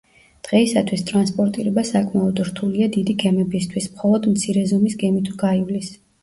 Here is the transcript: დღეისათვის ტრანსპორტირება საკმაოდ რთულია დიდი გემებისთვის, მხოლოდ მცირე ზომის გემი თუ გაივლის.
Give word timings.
დღეისათვის 0.45 1.03
ტრანსპორტირება 1.09 1.83
საკმაოდ 1.89 2.41
რთულია 2.47 2.87
დიდი 2.95 3.15
გემებისთვის, 3.25 3.89
მხოლოდ 3.93 4.27
მცირე 4.33 4.65
ზომის 4.73 4.99
გემი 5.05 5.23
თუ 5.29 5.39
გაივლის. 5.45 5.93